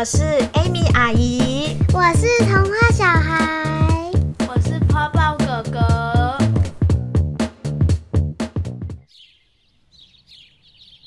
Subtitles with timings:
[0.00, 0.22] 我是
[0.54, 4.10] Amy 阿姨，我是童话小孩，
[4.48, 6.38] 我是泡泡哥哥。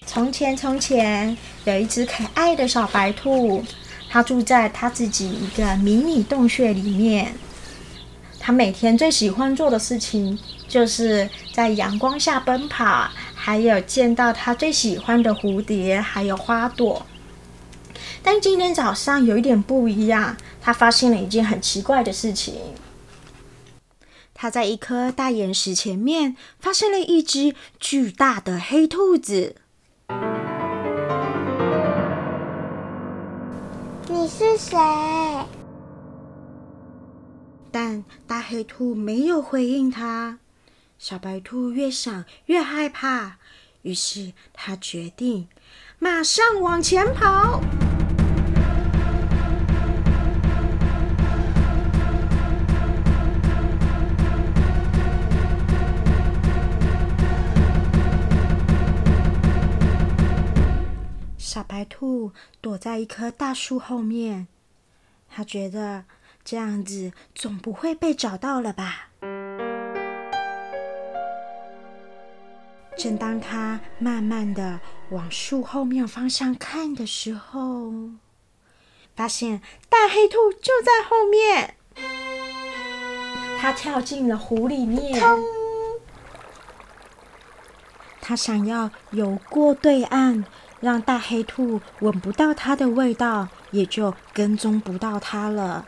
[0.05, 3.65] 从前，从前有一只可爱的小白兔，
[4.11, 7.33] 它住在它自己一个迷你洞穴里面。
[8.39, 10.37] 它每天最喜欢做的事情，
[10.67, 17.03] 就是在阳光下奔跑，还有见到它最喜欢的蝴蝶，还有花朵。
[18.23, 22.55] 但今天早上有一点不一样，他发现了一件很奇怪的事情。
[24.33, 29.57] 他在一颗大岩石前面发现了一只巨大的黑兔子。
[34.07, 34.77] 你是谁？
[37.71, 40.39] 但大黑兔没有回应他。
[40.97, 43.37] 小白兔越想越害怕，
[43.81, 45.47] 于是它决定
[45.99, 47.61] 马上往前跑。
[61.53, 64.47] 小白兔躲在一棵大树后面，
[65.29, 66.05] 它觉得
[66.43, 69.09] 这样子总不会被找到了吧。
[72.97, 74.79] 正当它慢慢的
[75.11, 77.93] 往树后面方向看的时候，
[79.15, 81.75] 发现大黑兔就在后面，
[83.59, 85.21] 它跳进了湖里面。
[88.19, 90.43] 它想要游过对岸。
[90.83, 95.85] 让大黑兔闻不到它的味道，也就跟踪不到它了。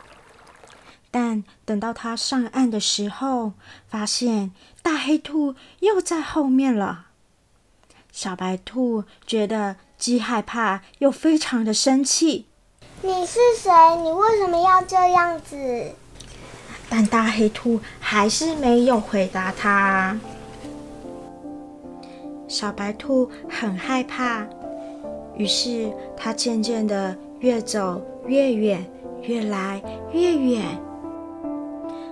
[1.10, 3.52] 但等到它上岸的时候，
[3.86, 4.52] 发现
[4.82, 7.08] 大黑兔又在后面了。
[8.10, 12.46] 小白兔觉得既害怕又非常的生气。
[13.02, 13.70] 你是谁？
[14.02, 15.92] 你为什么要这样子？
[16.88, 20.18] 但大黑兔还是没有回答它。
[22.48, 24.46] 小白兔很害怕。
[25.36, 28.84] 于是，他渐渐的越走越远，
[29.22, 29.82] 越来
[30.12, 30.64] 越远。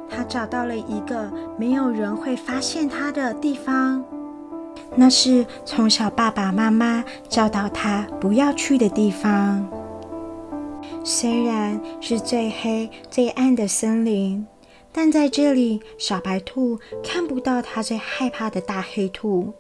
[0.09, 4.05] 他找到了一个没有人会发现他的地方，
[4.95, 9.67] 那是从小爸爸妈妈教导他不要去的地方。
[11.03, 14.47] 虽然是最黑最暗的森林，
[14.93, 19.53] 但在这里，小白兔看不到他最害怕的大黑兔。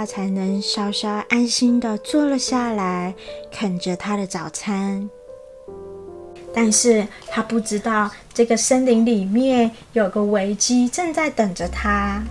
[0.00, 3.14] 他才能稍稍安心的坐了下来，
[3.52, 5.10] 啃着他的早餐。
[6.54, 12.22] 但是他不知道，这个森林里面有个危机正在等着他。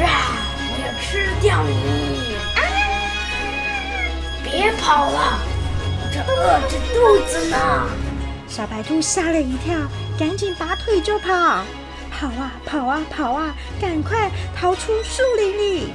[0.00, 0.06] 啊！
[0.70, 2.36] 我要吃掉你！
[2.54, 2.62] 啊！
[4.44, 5.40] 别跑了，
[5.98, 7.58] 我这饿着肚子呢。
[8.46, 9.76] 小白兔吓了一跳，
[10.16, 11.64] 赶紧拔腿就跑。
[12.22, 13.52] 跑啊跑啊跑啊！
[13.80, 15.92] 赶快逃出树林里！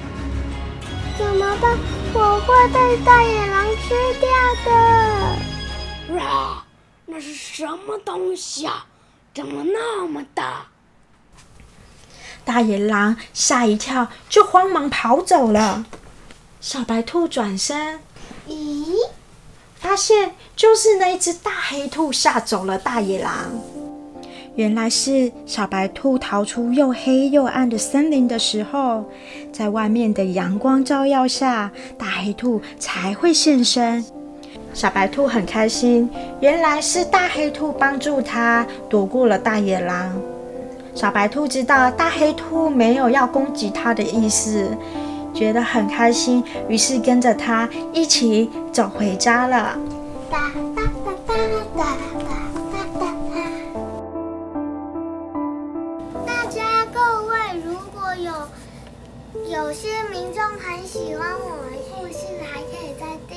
[1.18, 1.78] 怎么办？
[2.14, 4.30] 我会被大野狼吃掉
[4.66, 6.16] 的！
[6.16, 6.66] 哇！
[7.06, 8.88] 那是什么东西啊？
[9.34, 10.66] 怎么那么大？
[12.44, 15.86] 大野狼吓一跳，就慌忙跑走了。
[16.60, 18.02] 小白兔转身，
[18.50, 18.94] 咦？
[19.76, 23.77] 发现就是那只大黑兔吓走了大野狼。
[24.58, 29.06] 原来是小白兔逃出又黑又暗的森林的时候，
[29.54, 34.04] 在外面的阳光照耀下，大黑兔才会现身。
[34.74, 36.10] 小白兔很开心，
[36.40, 40.12] 原来是大黑兔帮助它躲过了大野狼。
[40.96, 44.76] 小白兔知道大黑兔没有要攻击它的意思，
[45.36, 49.78] 觉得很开心，于是跟着它一起走回家了。
[50.32, 51.34] 哒哒哒哒
[51.78, 51.84] 哒
[59.46, 63.37] 有些民众很喜欢我们故事，还可以再订